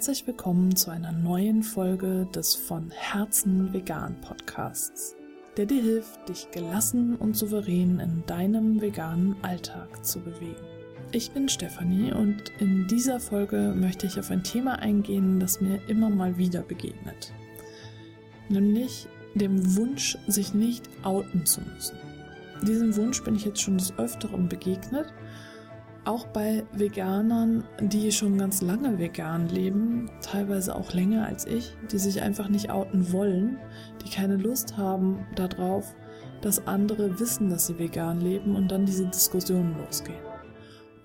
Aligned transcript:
Herzlich 0.00 0.26
willkommen 0.26 0.74
zu 0.74 0.90
einer 0.90 1.12
neuen 1.12 1.62
Folge 1.62 2.26
des 2.34 2.54
von 2.54 2.90
Herzen 2.90 3.70
vegan 3.74 4.18
Podcasts, 4.22 5.14
der 5.58 5.66
dir 5.66 5.82
hilft, 5.82 6.26
dich 6.26 6.50
gelassen 6.52 7.16
und 7.16 7.36
souverän 7.36 8.00
in 8.00 8.24
deinem 8.24 8.80
veganen 8.80 9.36
Alltag 9.42 10.02
zu 10.02 10.20
bewegen. 10.20 10.64
Ich 11.12 11.32
bin 11.32 11.50
Stefanie 11.50 12.14
und 12.14 12.50
in 12.60 12.86
dieser 12.88 13.20
Folge 13.20 13.74
möchte 13.76 14.06
ich 14.06 14.18
auf 14.18 14.30
ein 14.30 14.42
Thema 14.42 14.78
eingehen, 14.78 15.38
das 15.38 15.60
mir 15.60 15.78
immer 15.86 16.08
mal 16.08 16.38
wieder 16.38 16.62
begegnet. 16.62 17.34
Nämlich 18.48 19.06
dem 19.34 19.76
Wunsch, 19.76 20.16
sich 20.26 20.54
nicht 20.54 20.88
outen 21.02 21.44
zu 21.44 21.60
müssen. 21.60 21.98
Diesem 22.66 22.96
Wunsch 22.96 23.22
bin 23.22 23.34
ich 23.34 23.44
jetzt 23.44 23.60
schon 23.60 23.76
des 23.76 23.92
Öfteren 23.98 24.48
begegnet 24.48 25.12
auch 26.04 26.26
bei 26.28 26.64
Veganern, 26.72 27.64
die 27.80 28.10
schon 28.12 28.38
ganz 28.38 28.62
lange 28.62 28.98
vegan 28.98 29.48
leben, 29.48 30.10
teilweise 30.22 30.74
auch 30.74 30.92
länger 30.92 31.26
als 31.26 31.46
ich, 31.46 31.76
die 31.90 31.98
sich 31.98 32.22
einfach 32.22 32.48
nicht 32.48 32.70
outen 32.70 33.12
wollen, 33.12 33.58
die 34.04 34.10
keine 34.10 34.36
Lust 34.36 34.76
haben 34.76 35.26
darauf, 35.36 35.94
dass 36.40 36.66
andere 36.66 37.20
wissen, 37.20 37.50
dass 37.50 37.66
sie 37.66 37.78
vegan 37.78 38.20
leben 38.20 38.56
und 38.56 38.70
dann 38.70 38.86
diese 38.86 39.06
Diskussionen 39.06 39.76
losgehen. 39.78 40.24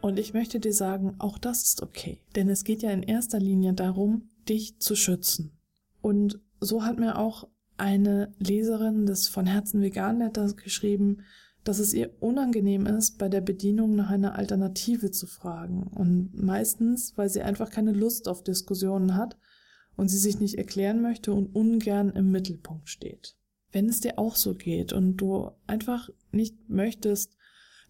Und 0.01 0.19
ich 0.19 0.33
möchte 0.33 0.59
dir 0.59 0.73
sagen, 0.73 1.15
auch 1.17 1.37
das 1.37 1.63
ist 1.63 1.81
okay, 1.81 2.21
denn 2.35 2.47
es 2.49 2.63
geht 2.63 2.83
ja 2.83 2.91
in 2.91 3.03
erster 3.03 3.39
Linie 3.39 3.73
darum, 3.73 4.29
dich 4.47 4.79
zu 4.79 4.95
schützen. 4.95 5.57
Und 6.01 6.39
so 6.59 6.83
hat 6.83 6.99
mir 6.99 7.17
auch 7.17 7.47
eine 7.77 8.31
Leserin 8.39 9.05
des 9.05 9.27
von 9.27 9.45
Herzen 9.45 9.81
Vegan 9.81 10.19
Letters 10.19 10.55
geschrieben, 10.55 11.23
dass 11.65 11.79
es 11.79 11.93
ihr 11.93 12.11
unangenehm 12.21 12.85
ist, 12.85 13.17
bei 13.17 13.27
der 13.27 13.41
Bedienung 13.41 13.95
nach 13.95 14.11
einer 14.11 14.35
Alternative 14.35 15.09
zu 15.09 15.25
fragen. 15.25 15.83
Und 15.83 16.31
meistens, 16.35 17.17
weil 17.17 17.27
sie 17.27 17.41
einfach 17.41 17.71
keine 17.71 17.91
Lust 17.91 18.27
auf 18.27 18.43
Diskussionen 18.43 19.15
hat 19.15 19.35
und 19.97 20.07
sie 20.07 20.19
sich 20.19 20.39
nicht 20.39 20.59
erklären 20.59 21.01
möchte 21.01 21.33
und 21.33 21.55
ungern 21.55 22.11
im 22.11 22.29
Mittelpunkt 22.31 22.87
steht. 22.87 23.35
Wenn 23.71 23.89
es 23.89 23.99
dir 23.99 24.19
auch 24.19 24.35
so 24.35 24.53
geht 24.53 24.93
und 24.93 25.17
du 25.17 25.49
einfach 25.65 26.09
nicht 26.31 26.69
möchtest, 26.69 27.35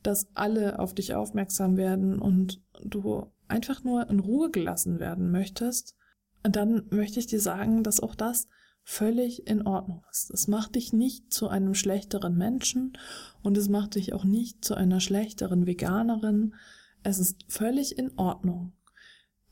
dass 0.03 0.29
alle 0.35 0.79
auf 0.79 0.95
dich 0.95 1.13
aufmerksam 1.13 1.75
werden 1.75 2.17
und 2.17 2.63
du 2.81 3.25
einfach 3.49 3.83
nur 3.83 4.09
in 4.09 4.19
Ruhe 4.19 4.51
gelassen 4.51 5.01
werden 5.01 5.31
möchtest, 5.31 5.95
dann 6.43 6.85
möchte 6.91 7.19
ich 7.19 7.27
dir 7.27 7.41
sagen, 7.41 7.83
dass 7.83 7.99
auch 7.99 8.15
das 8.15 8.47
völlig 8.85 9.47
in 9.47 9.65
Ordnung 9.65 10.03
ist. 10.11 10.29
Es 10.29 10.47
macht 10.47 10.75
dich 10.75 10.93
nicht 10.93 11.33
zu 11.33 11.49
einem 11.49 11.73
schlechteren 11.73 12.37
Menschen 12.37 12.93
und 13.41 13.57
es 13.57 13.67
macht 13.67 13.95
dich 13.95 14.13
auch 14.13 14.23
nicht 14.23 14.63
zu 14.63 14.75
einer 14.75 14.99
schlechteren 14.99 15.65
Veganerin. 15.65 16.53
Es 17.01 17.17
ist 17.17 17.43
völlig 17.47 17.97
in 17.97 18.11
Ordnung. 18.17 18.73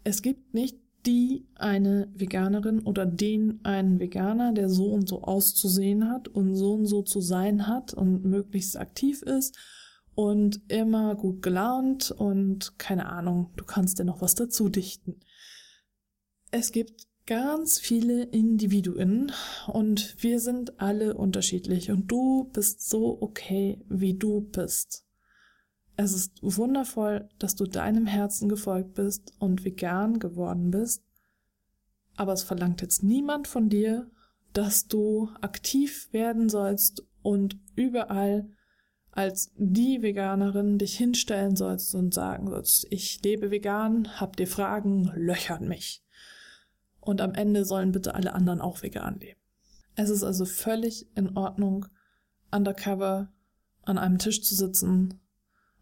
Es 0.03 0.21
gibt 0.21 0.53
nicht 0.53 0.77
die 1.07 1.47
eine 1.55 2.09
Veganerin 2.13 2.79
oder 2.79 3.07
den 3.07 3.59
einen 3.65 3.99
Veganer, 3.99 4.53
der 4.53 4.69
so 4.69 4.91
und 4.91 5.09
so 5.09 5.23
auszusehen 5.23 6.09
hat 6.09 6.27
und 6.27 6.55
so 6.55 6.75
und 6.75 6.85
so 6.85 7.01
zu 7.01 7.19
sein 7.19 7.67
hat 7.67 7.93
und 7.93 8.23
möglichst 8.23 8.77
aktiv 8.77 9.23
ist 9.23 9.57
und 10.13 10.61
immer 10.71 11.15
gut 11.15 11.41
gelaunt 11.41 12.11
und 12.11 12.77
keine 12.77 13.07
Ahnung, 13.07 13.51
du 13.55 13.65
kannst 13.65 13.97
dir 13.97 14.05
noch 14.05 14.21
was 14.21 14.35
dazu 14.35 14.69
dichten. 14.69 15.19
Es 16.51 16.71
gibt 16.71 17.07
ganz 17.25 17.79
viele 17.79 18.23
Individuen 18.23 19.31
und 19.67 20.21
wir 20.21 20.39
sind 20.39 20.79
alle 20.81 21.15
unterschiedlich 21.15 21.89
und 21.89 22.07
du 22.07 22.49
bist 22.53 22.89
so 22.89 23.21
okay, 23.21 23.79
wie 23.87 24.13
du 24.13 24.41
bist. 24.41 25.05
Es 25.95 26.13
ist 26.13 26.39
wundervoll, 26.41 27.29
dass 27.39 27.55
du 27.55 27.65
deinem 27.65 28.07
Herzen 28.07 28.49
gefolgt 28.49 28.95
bist 28.95 29.33
und 29.39 29.63
vegan 29.63 30.19
geworden 30.19 30.71
bist, 30.71 31.03
aber 32.17 32.33
es 32.33 32.43
verlangt 32.43 32.81
jetzt 32.81 33.03
niemand 33.03 33.47
von 33.47 33.69
dir, 33.69 34.09
dass 34.51 34.87
du 34.87 35.29
aktiv 35.41 36.11
werden 36.11 36.49
sollst 36.49 37.05
und 37.21 37.57
überall 37.75 38.49
als 39.11 39.51
die 39.55 40.01
Veganerin 40.01 40.77
dich 40.79 40.97
hinstellen 40.97 41.55
sollst 41.55 41.95
und 41.95 42.13
sagen 42.13 42.49
sollst, 42.49 42.87
ich 42.89 43.21
lebe 43.23 43.51
vegan, 43.51 44.19
habt 44.19 44.39
ihr 44.39 44.47
Fragen, 44.47 45.11
löchert 45.15 45.61
mich 45.61 46.02
und 47.03 47.21
am 47.21 47.33
Ende 47.33 47.65
sollen 47.65 47.91
bitte 47.91 48.15
alle 48.15 48.33
anderen 48.33 48.61
auch 48.61 48.81
vegan 48.81 49.19
leben. 49.19 49.39
Es 49.95 50.09
ist 50.09 50.23
also 50.23 50.45
völlig 50.45 51.07
in 51.15 51.37
Ordnung, 51.37 51.85
undercover 52.51 53.31
an 53.83 53.97
einem 53.97 54.17
Tisch 54.17 54.41
zu 54.41 54.55
sitzen 54.55 55.19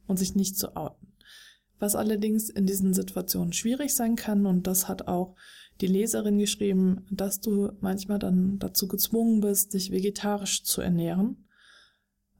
und 0.08 0.18
sich 0.18 0.36
nicht 0.36 0.58
zu 0.58 0.76
outen. 0.76 1.14
Was 1.80 1.96
allerdings 1.96 2.50
in 2.50 2.66
diesen 2.66 2.94
Situationen 2.94 3.54
schwierig 3.54 3.96
sein 3.96 4.16
kann, 4.16 4.46
und 4.46 4.68
das 4.68 4.88
hat 4.88 5.08
auch 5.08 5.36
die 5.80 5.88
Leserin 5.88 6.38
geschrieben, 6.38 7.06
dass 7.10 7.40
du 7.40 7.72
manchmal 7.80 8.20
dann 8.20 8.60
dazu 8.60 8.88
gezwungen 8.88 9.42
bist, 9.42 9.74
dich 9.74 9.92
vegetarisch 9.92 10.64
zu 10.64 10.82
ernähren, 10.82 11.48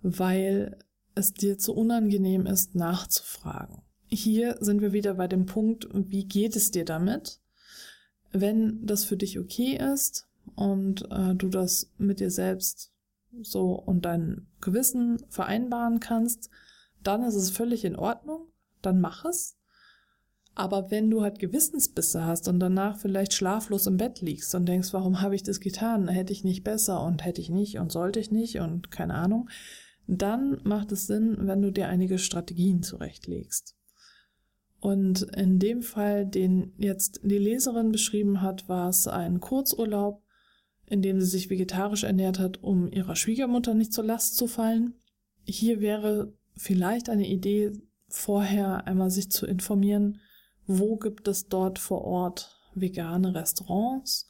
weil 0.02 0.78
es 1.16 1.34
dir 1.34 1.58
zu 1.58 1.74
unangenehm 1.74 2.46
ist, 2.46 2.76
nachzufragen. 2.76 3.82
Hier 4.08 4.58
sind 4.60 4.82
wir 4.82 4.94
wieder 4.94 5.16
bei 5.16 5.28
dem 5.28 5.46
Punkt, 5.46 5.88
wie 5.92 6.26
geht 6.26 6.56
es 6.56 6.72
dir 6.72 6.86
damit? 6.86 7.41
Wenn 8.32 8.86
das 8.86 9.04
für 9.04 9.18
dich 9.18 9.40
okay 9.40 9.78
ist 9.94 10.28
und 10.56 11.10
äh, 11.12 11.36
du 11.36 11.50
das 11.50 11.92
mit 11.98 12.20
dir 12.20 12.32
selbst 12.32 12.92
so 13.42 13.74
und 13.74 14.06
dein 14.06 14.48
Gewissen 14.62 15.24
vereinbaren 15.30 16.00
kannst, 16.00 16.50
dann 17.04 17.24
ist 17.24 17.36
es 17.36 17.50
völlig 17.50 17.86
in 17.86 17.96
Ordnung, 17.96 18.48
dann 18.82 19.02
mach 19.02 19.26
es. 19.26 19.58
Aber 20.54 20.92
wenn 20.92 21.10
du 21.10 21.22
halt 21.22 21.40
Gewissensbisse 21.40 22.26
hast 22.26 22.48
und 22.48 22.60
danach 22.60 22.98
vielleicht 22.98 23.34
schlaflos 23.34 23.88
im 23.88 23.98
Bett 23.98 24.22
liegst 24.22 24.54
und 24.54 24.66
denkst, 24.66 24.92
warum 24.92 25.22
habe 25.22 25.36
ich 25.36 25.44
das 25.44 25.62
getan? 25.62 26.10
Hätte 26.10 26.34
ich 26.34 26.44
nicht 26.44 26.64
besser 26.64 27.04
und 27.04 27.24
hätte 27.24 27.40
ich 27.40 27.50
nicht 27.50 27.80
und 27.80 27.92
sollte 27.92 28.20
ich 28.20 28.32
nicht 28.32 28.60
und 28.60 28.92
keine 28.92 29.14
Ahnung, 29.14 29.50
dann 30.08 30.60
macht 30.64 30.92
es 30.92 31.08
Sinn, 31.08 31.38
wenn 31.40 31.62
du 31.62 31.72
dir 31.72 31.88
einige 31.88 32.20
Strategien 32.20 32.84
zurechtlegst. 32.84 33.76
Und 34.82 35.22
in 35.38 35.60
dem 35.60 35.84
Fall, 35.84 36.26
den 36.26 36.74
jetzt 36.78 37.22
die 37.24 37.38
Leserin 37.38 37.92
beschrieben 37.92 38.42
hat, 38.42 38.68
war 38.68 38.90
es 38.90 39.08
ein 39.08 39.40
Kurzurlaub, 39.40 40.24
in 40.88 41.04
dem 41.04 41.22
sie 41.22 41.28
sich 41.28 41.52
vegetarisch 41.52 42.04
ernährt 42.04 42.40
hat, 42.40 42.64
um 42.64 42.92
ihrer 42.92 43.16
Schwiegermutter 43.16 43.76
nicht 43.76 43.94
zur 43.94 44.04
Last 44.04 44.38
zu 44.38 44.48
fallen. 44.48 44.96
Hier 45.46 45.82
wäre 45.82 46.34
vielleicht 46.58 47.10
eine 47.10 47.28
Idee, 47.28 47.74
vorher 48.10 48.88
einmal 48.88 49.12
sich 49.12 49.30
zu 49.30 49.46
informieren, 49.46 50.20
wo 50.66 50.98
gibt 50.98 51.28
es 51.28 51.48
dort 51.48 51.78
vor 51.78 52.04
Ort 52.04 52.60
vegane 52.74 53.36
Restaurants? 53.36 54.26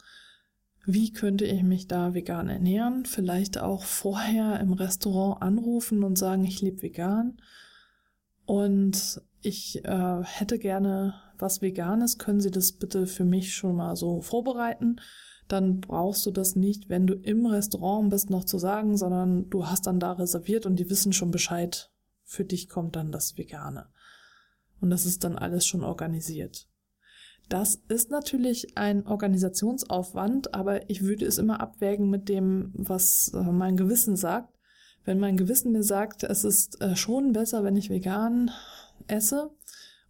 Wie 0.84 1.12
könnte 1.12 1.46
ich 1.46 1.62
mich 1.62 1.86
da 1.86 2.12
vegan 2.12 2.50
ernähren? 2.50 3.06
Vielleicht 3.06 3.58
auch 3.58 3.84
vorher 3.84 4.60
im 4.60 4.74
Restaurant 4.74 5.40
anrufen 5.40 6.04
und 6.04 6.18
sagen, 6.18 6.44
ich 6.44 6.60
lebe 6.60 6.82
vegan. 6.82 7.38
Und 8.44 9.22
ich 9.42 9.84
äh, 9.84 10.22
hätte 10.22 10.58
gerne 10.58 11.14
was 11.38 11.60
Veganes, 11.60 12.18
können 12.18 12.40
Sie 12.40 12.50
das 12.50 12.72
bitte 12.72 13.06
für 13.06 13.24
mich 13.24 13.54
schon 13.54 13.76
mal 13.76 13.96
so 13.96 14.20
vorbereiten? 14.20 14.96
Dann 15.48 15.80
brauchst 15.80 16.24
du 16.24 16.30
das 16.30 16.56
nicht, 16.56 16.88
wenn 16.88 17.06
du 17.06 17.14
im 17.14 17.46
Restaurant 17.46 18.10
bist, 18.10 18.30
noch 18.30 18.44
zu 18.44 18.58
sagen, 18.58 18.96
sondern 18.96 19.50
du 19.50 19.66
hast 19.66 19.86
dann 19.86 20.00
da 20.00 20.12
reserviert 20.12 20.66
und 20.66 20.76
die 20.76 20.88
wissen 20.88 21.12
schon 21.12 21.30
Bescheid. 21.30 21.90
Für 22.24 22.44
dich 22.44 22.68
kommt 22.68 22.96
dann 22.96 23.12
das 23.12 23.36
Vegane. 23.36 23.88
Und 24.80 24.90
das 24.90 25.04
ist 25.04 25.24
dann 25.24 25.36
alles 25.36 25.66
schon 25.66 25.82
organisiert. 25.82 26.68
Das 27.48 27.74
ist 27.88 28.10
natürlich 28.10 28.78
ein 28.78 29.06
Organisationsaufwand, 29.06 30.54
aber 30.54 30.88
ich 30.88 31.02
würde 31.02 31.26
es 31.26 31.38
immer 31.38 31.60
abwägen 31.60 32.08
mit 32.08 32.28
dem, 32.28 32.72
was 32.74 33.30
äh, 33.34 33.42
mein 33.42 33.76
Gewissen 33.76 34.16
sagt. 34.16 34.54
Wenn 35.04 35.18
mein 35.18 35.36
Gewissen 35.36 35.72
mir 35.72 35.82
sagt, 35.82 36.22
es 36.22 36.44
ist 36.44 36.80
äh, 36.80 36.96
schon 36.96 37.32
besser, 37.32 37.64
wenn 37.64 37.76
ich 37.76 37.90
vegan 37.90 38.52
esse 39.08 39.50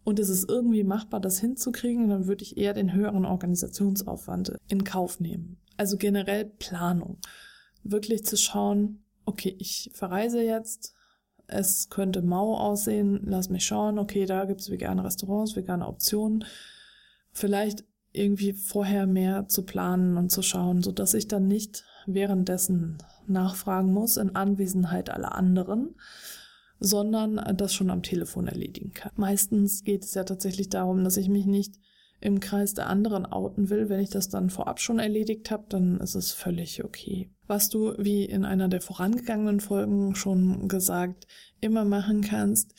und 0.03 0.19
es 0.19 0.29
ist 0.29 0.49
irgendwie 0.49 0.83
machbar, 0.83 1.19
das 1.19 1.39
hinzukriegen, 1.39 2.09
dann 2.09 2.27
würde 2.27 2.43
ich 2.43 2.57
eher 2.57 2.73
den 2.73 2.93
höheren 2.93 3.25
Organisationsaufwand 3.25 4.53
in 4.67 4.83
Kauf 4.83 5.19
nehmen. 5.19 5.57
Also 5.77 5.97
generell 5.97 6.45
Planung. 6.45 7.19
Wirklich 7.83 8.25
zu 8.25 8.37
schauen, 8.37 9.03
okay, 9.25 9.55
ich 9.59 9.91
verreise 9.93 10.41
jetzt, 10.41 10.93
es 11.47 11.89
könnte 11.89 12.21
mau 12.21 12.55
aussehen, 12.57 13.21
lass 13.25 13.49
mich 13.49 13.65
schauen, 13.65 13.99
okay, 13.99 14.25
da 14.25 14.45
gibt 14.45 14.61
es 14.61 14.69
vegane 14.69 15.03
Restaurants, 15.03 15.55
vegane 15.55 15.87
Optionen. 15.87 16.45
Vielleicht 17.31 17.83
irgendwie 18.11 18.53
vorher 18.53 19.07
mehr 19.07 19.47
zu 19.47 19.63
planen 19.63 20.17
und 20.17 20.31
zu 20.31 20.41
schauen, 20.41 20.83
so 20.83 20.91
dass 20.91 21.13
ich 21.13 21.27
dann 21.27 21.47
nicht 21.47 21.83
währenddessen 22.05 22.97
nachfragen 23.27 23.91
muss 23.91 24.17
in 24.17 24.35
Anwesenheit 24.35 25.09
aller 25.09 25.35
anderen, 25.35 25.95
sondern 26.83 27.41
das 27.55 27.73
schon 27.73 27.89
am 27.89 28.03
Telefon 28.03 28.47
erledigen 28.47 28.91
kann. 28.93 29.13
Meistens 29.15 29.85
geht 29.85 30.03
es 30.03 30.13
ja 30.13 30.25
tatsächlich 30.25 30.67
darum, 30.69 31.05
dass 31.05 31.15
ich 31.15 31.29
mich 31.29 31.45
nicht 31.45 31.79
im 32.19 32.41
Kreis 32.41 32.73
der 32.73 32.89
anderen 32.89 33.25
outen 33.25 33.69
will. 33.69 33.87
Wenn 33.87 34.01
ich 34.01 34.09
das 34.09 34.27
dann 34.27 34.49
vorab 34.49 34.81
schon 34.81 34.99
erledigt 34.99 35.49
habe, 35.49 35.63
dann 35.69 35.99
ist 36.01 36.15
es 36.15 36.33
völlig 36.33 36.83
okay. 36.83 37.31
Was 37.47 37.69
du, 37.69 37.93
wie 37.97 38.25
in 38.25 38.43
einer 38.43 38.67
der 38.67 38.81
vorangegangenen 38.81 39.61
Folgen 39.61 40.13
schon 40.15 40.67
gesagt, 40.67 41.25
immer 41.61 41.85
machen 41.85 42.21
kannst, 42.21 42.73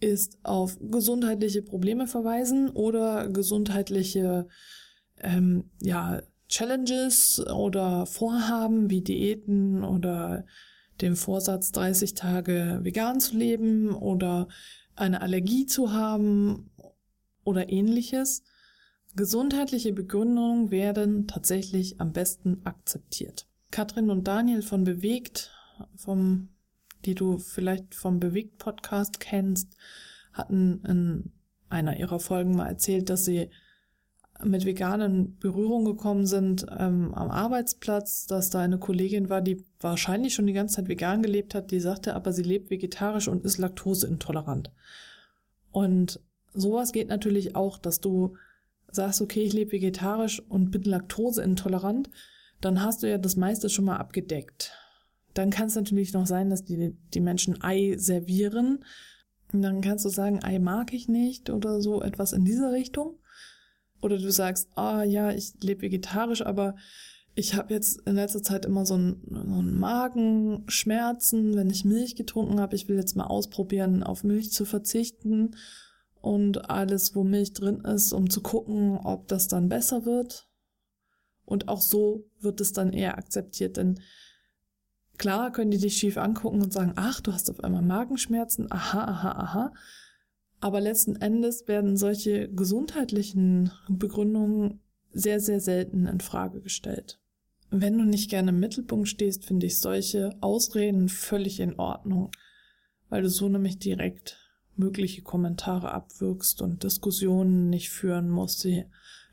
ist 0.00 0.38
auf 0.42 0.76
gesundheitliche 0.78 1.62
Probleme 1.62 2.06
verweisen 2.06 2.68
oder 2.68 3.28
gesundheitliche 3.28 4.48
ähm, 5.20 5.70
ja, 5.80 6.20
Challenges 6.48 7.42
oder 7.46 8.04
Vorhaben 8.04 8.90
wie 8.90 9.00
Diäten 9.00 9.82
oder 9.82 10.44
dem 11.00 11.16
Vorsatz, 11.16 11.72
30 11.72 12.14
Tage 12.14 12.80
vegan 12.82 13.20
zu 13.20 13.36
leben 13.36 13.94
oder 13.94 14.48
eine 14.94 15.20
Allergie 15.20 15.66
zu 15.66 15.92
haben 15.92 16.70
oder 17.44 17.68
ähnliches. 17.70 18.42
Gesundheitliche 19.14 19.92
Begründungen 19.92 20.70
werden 20.70 21.26
tatsächlich 21.26 22.00
am 22.00 22.12
besten 22.12 22.60
akzeptiert. 22.64 23.46
Katrin 23.70 24.10
und 24.10 24.26
Daniel 24.28 24.62
von 24.62 24.84
Bewegt, 24.84 25.50
vom, 25.96 26.48
die 27.04 27.14
du 27.14 27.38
vielleicht 27.38 27.94
vom 27.94 28.20
Bewegt 28.20 28.58
Podcast 28.58 29.20
kennst, 29.20 29.76
hatten 30.32 30.82
in 30.84 31.32
einer 31.68 31.98
ihrer 31.98 32.20
Folgen 32.20 32.56
mal 32.56 32.68
erzählt, 32.68 33.10
dass 33.10 33.24
sie 33.24 33.50
mit 34.44 34.64
veganen 34.64 35.38
Berührung 35.38 35.84
gekommen 35.84 36.26
sind 36.26 36.66
ähm, 36.70 37.14
am 37.14 37.30
Arbeitsplatz, 37.30 38.26
dass 38.26 38.50
da 38.50 38.60
eine 38.60 38.78
Kollegin 38.78 39.30
war, 39.30 39.40
die 39.40 39.64
wahrscheinlich 39.80 40.34
schon 40.34 40.46
die 40.46 40.52
ganze 40.52 40.76
Zeit 40.76 40.88
vegan 40.88 41.22
gelebt 41.22 41.54
hat, 41.54 41.70
die 41.70 41.80
sagte, 41.80 42.14
aber 42.14 42.32
sie 42.32 42.42
lebt 42.42 42.70
vegetarisch 42.70 43.28
und 43.28 43.44
ist 43.44 43.58
laktoseintolerant. 43.58 44.72
Und 45.70 46.20
sowas 46.52 46.92
geht 46.92 47.08
natürlich 47.08 47.56
auch, 47.56 47.78
dass 47.78 48.00
du 48.00 48.36
sagst, 48.90 49.20
okay, 49.20 49.42
ich 49.42 49.52
lebe 49.52 49.72
vegetarisch 49.72 50.40
und 50.48 50.70
bin 50.70 50.82
laktoseintolerant, 50.82 52.10
dann 52.60 52.82
hast 52.82 53.02
du 53.02 53.08
ja 53.08 53.18
das 53.18 53.36
meiste 53.36 53.68
schon 53.68 53.84
mal 53.84 53.96
abgedeckt. 53.96 54.72
Dann 55.34 55.50
kann 55.50 55.66
es 55.66 55.74
natürlich 55.74 56.12
noch 56.14 56.26
sein, 56.26 56.48
dass 56.48 56.64
die, 56.64 56.96
die 57.12 57.20
Menschen 57.20 57.62
Ei 57.62 57.94
servieren. 57.98 58.84
Und 59.52 59.62
dann 59.62 59.82
kannst 59.82 60.04
du 60.04 60.08
sagen, 60.08 60.42
Ei 60.42 60.58
mag 60.58 60.94
ich 60.94 61.08
nicht 61.08 61.50
oder 61.50 61.80
so 61.80 62.02
etwas 62.02 62.32
in 62.32 62.44
diese 62.44 62.72
Richtung. 62.72 63.18
Oder 64.00 64.18
du 64.18 64.30
sagst, 64.30 64.68
ah 64.74 65.02
ja, 65.02 65.30
ich 65.32 65.54
lebe 65.60 65.82
vegetarisch, 65.82 66.44
aber 66.44 66.76
ich 67.34 67.54
habe 67.54 67.74
jetzt 67.74 68.00
in 68.06 68.14
letzter 68.14 68.42
Zeit 68.42 68.64
immer 68.64 68.86
so 68.86 68.96
ein, 68.96 69.20
so 69.28 69.60
ein 69.60 69.78
Magenschmerzen, 69.78 71.54
wenn 71.54 71.68
ich 71.68 71.84
Milch 71.84 72.16
getrunken 72.16 72.60
habe. 72.60 72.74
Ich 72.74 72.88
will 72.88 72.96
jetzt 72.96 73.14
mal 73.14 73.26
ausprobieren, 73.26 74.02
auf 74.02 74.24
Milch 74.24 74.52
zu 74.52 74.64
verzichten 74.64 75.54
und 76.22 76.70
alles, 76.70 77.14
wo 77.14 77.24
Milch 77.24 77.52
drin 77.52 77.80
ist, 77.80 78.12
um 78.12 78.30
zu 78.30 78.40
gucken, 78.40 78.98
ob 78.98 79.28
das 79.28 79.48
dann 79.48 79.68
besser 79.68 80.06
wird. 80.06 80.48
Und 81.44 81.68
auch 81.68 81.82
so 81.82 82.24
wird 82.40 82.60
es 82.60 82.72
dann 82.72 82.92
eher 82.92 83.18
akzeptiert, 83.18 83.76
denn 83.76 84.00
klar 85.18 85.52
können 85.52 85.70
die 85.70 85.78
dich 85.78 85.96
schief 85.96 86.16
angucken 86.16 86.62
und 86.62 86.72
sagen, 86.72 86.94
ach, 86.96 87.20
du 87.20 87.32
hast 87.32 87.50
auf 87.50 87.62
einmal 87.62 87.82
Magenschmerzen, 87.82 88.66
aha, 88.72 89.04
aha, 89.04 89.30
aha. 89.32 89.72
Aber 90.60 90.80
letzten 90.80 91.16
Endes 91.16 91.68
werden 91.68 91.96
solche 91.96 92.48
gesundheitlichen 92.48 93.70
Begründungen 93.88 94.80
sehr, 95.12 95.40
sehr 95.40 95.60
selten 95.60 96.06
in 96.06 96.20
Frage 96.20 96.60
gestellt. 96.60 97.20
Wenn 97.70 97.98
du 97.98 98.04
nicht 98.04 98.30
gerne 98.30 98.50
im 98.50 98.60
Mittelpunkt 98.60 99.08
stehst, 99.08 99.44
finde 99.44 99.66
ich 99.66 99.80
solche 99.80 100.36
Ausreden 100.40 101.08
völlig 101.08 101.60
in 101.60 101.78
Ordnung, 101.78 102.30
weil 103.08 103.22
du 103.22 103.28
so 103.28 103.48
nämlich 103.48 103.78
direkt 103.78 104.38
mögliche 104.76 105.22
Kommentare 105.22 105.92
abwirkst 105.92 106.62
und 106.62 106.82
Diskussionen 106.82 107.70
nicht 107.70 107.90
führen 107.90 108.28
musst, 108.30 108.64
die 108.64 108.84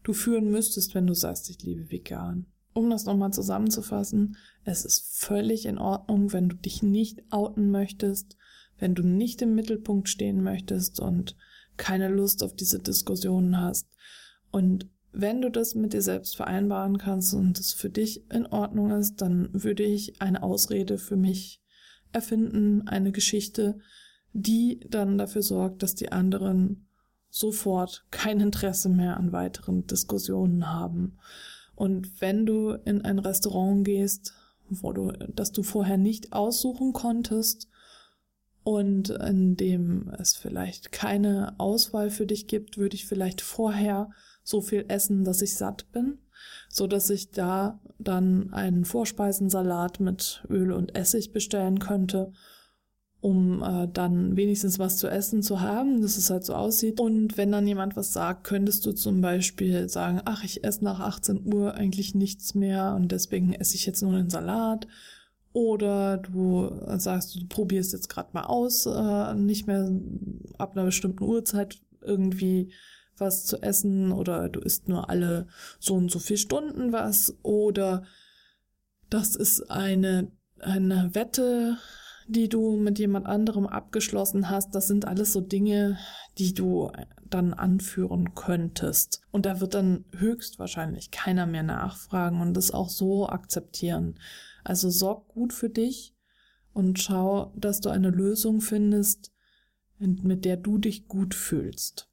du 0.04 0.14
führen 0.14 0.50
müsstest, 0.50 0.96
wenn 0.96 1.08
du 1.08 1.14
sagst, 1.14 1.50
ich 1.50 1.62
liebe 1.62 1.92
vegan. 1.92 2.48
Um 2.74 2.90
das 2.90 3.06
nochmal 3.06 3.32
zusammenzufassen, 3.32 4.38
es 4.64 4.84
ist 4.84 5.20
völlig 5.20 5.66
in 5.66 5.78
Ordnung, 5.78 6.34
wenn 6.34 6.50
du 6.50 6.56
dich 6.56 6.82
nicht 6.82 7.22
outen 7.30 7.70
möchtest, 7.70 8.36
wenn 8.84 8.96
du 8.96 9.04
nicht 9.04 9.42
im 9.42 9.56
Mittelpunkt 9.56 10.10
stehen 10.10 10.44
möchtest 10.44 11.00
und 11.00 11.38
keine 11.78 12.10
Lust 12.10 12.44
auf 12.44 12.54
diese 12.54 12.80
Diskussionen 12.80 13.62
hast. 13.62 13.88
Und 14.52 14.90
wenn 15.14 15.42
du 15.42 15.50
das 15.50 15.74
mit 15.74 15.94
dir 15.94 16.02
selbst 16.02 16.36
vereinbaren 16.36 16.98
kannst 16.98 17.34
und 17.34 17.58
es 17.58 17.72
für 17.72 17.90
dich 17.90 18.30
in 18.30 18.46
Ordnung 18.46 18.92
ist, 18.92 19.22
dann 19.22 19.48
würde 19.54 19.84
ich 19.84 20.22
eine 20.22 20.44
Ausrede 20.44 20.98
für 20.98 21.16
mich 21.16 21.62
erfinden, 22.12 22.86
eine 22.86 23.14
Geschichte, 23.14 23.80
die 24.34 24.82
dann 24.90 25.18
dafür 25.18 25.44
sorgt, 25.44 25.82
dass 25.82 25.96
die 25.96 26.12
anderen 26.12 26.90
sofort 27.30 28.06
kein 28.12 28.42
Interesse 28.42 28.90
mehr 28.90 29.16
an 29.16 29.32
weiteren 29.32 29.88
Diskussionen 29.88 30.70
haben. 30.74 31.20
Und 31.74 32.20
wenn 32.20 32.46
du 32.46 32.72
in 32.84 33.00
ein 33.06 33.20
Restaurant 33.20 33.86
gehst, 33.86 34.34
wo 34.68 34.92
du, 34.92 35.14
das 35.34 35.54
du 35.54 35.64
vorher 35.64 35.98
nicht 35.98 36.34
aussuchen 36.34 36.92
konntest 36.92 37.70
und 38.64 39.10
in 39.10 39.56
dem 39.56 40.10
es 40.18 40.36
vielleicht 40.36 40.92
keine 40.92 41.56
Auswahl 41.58 42.10
für 42.10 42.26
dich 42.26 42.48
gibt, 42.48 42.78
würde 42.78 42.96
ich 42.96 43.06
vielleicht 43.06 43.42
vorher 43.42 44.10
so 44.44 44.62
viel 44.62 44.86
essen, 44.88 45.24
dass 45.24 45.42
ich 45.42 45.56
satt 45.56 45.92
bin, 45.92 46.20
so 46.70 46.88
dass 46.88 47.10
ich 47.10 47.32
da 47.32 47.80
dann 48.00 48.54
einen 48.54 48.86
Vorspeisensalat 48.86 50.00
mit 50.00 50.44
Öl 50.50 50.72
und 50.72 50.96
Essig 50.96 51.32
bestellen 51.32 51.80
könnte 51.80 52.32
um 53.24 53.64
äh, 53.64 53.88
dann 53.88 54.36
wenigstens 54.36 54.80
was 54.80 54.98
zu 54.98 55.08
essen 55.08 55.42
zu 55.42 55.62
haben, 55.62 56.02
dass 56.02 56.18
es 56.18 56.30
halt 56.30 56.44
so 56.44 56.56
aussieht. 56.56 57.00
Und 57.00 57.38
wenn 57.38 57.54
dann 57.54 57.66
jemand 57.66 57.96
was 57.96 58.12
sagt, 58.12 58.44
könntest 58.44 58.86
du 58.86 58.92
zum 58.92 59.22
Beispiel 59.22 59.88
sagen, 59.88 60.22
ach, 60.26 60.44
ich 60.44 60.66
esse 60.66 60.84
nach 60.84 61.00
18 61.00 61.54
Uhr 61.54 61.74
eigentlich 61.74 62.16
nichts 62.16 62.54
mehr 62.54 62.94
und 62.98 63.14
deswegen 63.14 63.54
esse 63.54 63.76
ich 63.76 63.86
jetzt 63.86 64.02
nur 64.02 64.14
einen 64.14 64.30
Salat. 64.30 64.88
Oder 65.54 66.18
du 66.18 66.70
sagst, 66.98 67.36
du 67.36 67.48
probierst 67.48 67.94
jetzt 67.94 68.10
gerade 68.10 68.30
mal 68.34 68.46
aus, 68.46 68.88
äh, 68.88 69.36
nicht 69.36 69.68
mehr 69.68 69.90
ab 70.58 70.72
einer 70.76 70.86
bestimmten 70.86 71.24
Uhrzeit 71.24 71.80
irgendwie 72.02 72.74
was 73.18 73.46
zu 73.46 73.62
essen 73.62 74.12
oder 74.12 74.50
du 74.50 74.60
isst 74.60 74.88
nur 74.88 75.10
alle 75.10 75.48
so 75.80 75.94
und 75.94 76.12
so 76.12 76.20
viel 76.20 76.38
Stunden 76.38 76.92
was. 76.92 77.38
Oder 77.44 78.04
das 79.10 79.36
ist 79.36 79.70
eine, 79.70 80.32
eine 80.60 81.14
Wette, 81.14 81.78
die 82.28 82.50
du 82.50 82.78
mit 82.78 83.00
jemand 83.00 83.26
anderem 83.26 83.68
abgeschlossen 83.68 84.50
hast, 84.50 84.76
das 84.76 84.88
sind 84.88 85.06
alles 85.06 85.34
so 85.34 85.42
Dinge, 85.42 85.98
die 86.38 86.54
du 86.54 86.92
dann 87.30 87.54
anführen 87.54 88.36
könntest. 88.36 89.22
Und 89.32 89.46
da 89.46 89.60
wird 89.60 89.74
dann 89.74 90.06
höchstwahrscheinlich 90.16 91.12
keiner 91.12 91.46
mehr 91.46 91.64
nachfragen 91.64 92.42
und 92.42 92.54
das 92.54 92.72
auch 92.72 92.90
so 92.90 93.28
akzeptieren. 93.28 94.16
Also 94.64 94.90
sorg 94.90 95.28
gut 95.30 95.54
für 95.54 95.70
dich 95.70 96.16
und 96.74 97.00
schau, 97.00 97.52
dass 97.56 97.82
du 97.82 97.90
eine 97.90 98.10
Lösung 98.10 98.62
findest, 98.62 99.32
mit 100.00 100.46
der 100.46 100.58
du 100.58 100.78
dich 100.78 101.08
gut 101.08 101.34
fühlst. 101.34 102.10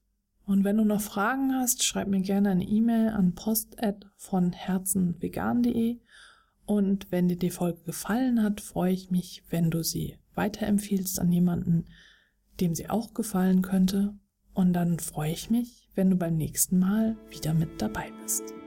Und 0.47 0.65
wenn 0.65 0.79
du 0.79 0.85
noch 0.85 1.01
Fragen 1.01 1.55
hast, 1.55 1.85
schreib 1.85 2.09
mir 2.09 2.23
gerne 2.23 2.51
eine 2.51 2.65
E-Mail 2.65 3.11
an 3.11 3.35
post 3.35 3.77
von 4.17 4.53
herzenvegan.de 4.53 6.01
und 6.71 7.11
wenn 7.11 7.27
dir 7.27 7.37
die 7.37 7.51
Folge 7.51 7.81
gefallen 7.83 8.45
hat, 8.45 8.61
freue 8.61 8.93
ich 8.93 9.11
mich, 9.11 9.43
wenn 9.51 9.73
du 9.73 9.83
sie 9.83 10.19
weiterempfiehlst 10.37 11.19
an 11.19 11.33
jemanden, 11.33 11.87
dem 12.61 12.77
sie 12.77 12.89
auch 12.89 13.13
gefallen 13.13 13.61
könnte. 13.61 14.15
Und 14.55 14.73
dann 14.73 15.01
freue 15.01 15.33
ich 15.33 15.51
mich, 15.51 15.89
wenn 15.97 16.11
du 16.11 16.17
beim 16.17 16.37
nächsten 16.37 16.79
Mal 16.79 17.17
wieder 17.29 17.55
mit 17.55 17.83
dabei 17.83 18.13
bist. 18.23 18.60